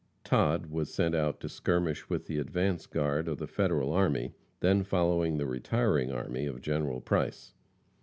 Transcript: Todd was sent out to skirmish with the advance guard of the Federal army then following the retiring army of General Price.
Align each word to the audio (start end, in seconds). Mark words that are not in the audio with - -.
Todd 0.23 0.65
was 0.65 0.91
sent 0.91 1.13
out 1.13 1.39
to 1.39 1.47
skirmish 1.47 2.09
with 2.09 2.25
the 2.25 2.39
advance 2.39 2.87
guard 2.87 3.27
of 3.27 3.37
the 3.37 3.45
Federal 3.45 3.93
army 3.93 4.33
then 4.59 4.81
following 4.83 5.37
the 5.37 5.45
retiring 5.45 6.11
army 6.11 6.47
of 6.47 6.59
General 6.59 7.01
Price. 7.01 7.53